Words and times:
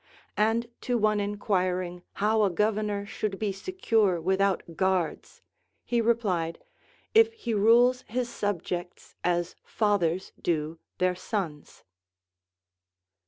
And 0.39 0.67
to 0.81 0.97
one 0.97 1.19
enquiring 1.19 2.01
hoΛV 2.17 2.47
a 2.47 2.53
governor 2.55 3.05
should 3.05 3.37
be 3.37 3.51
secure 3.51 4.19
without 4.19 4.75
guards, 4.75 5.43
he 5.85 6.01
replied, 6.01 6.57
If 7.13 7.31
he 7.33 7.53
rules 7.53 8.01
his 8.07 8.27
subjects 8.27 9.13
as 9.23 9.55
fathers 9.63 10.31
do 10.41 10.79
their 10.97 11.13
sons. 11.13 11.83